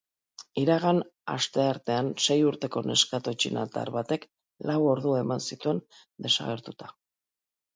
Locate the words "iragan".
0.59-1.01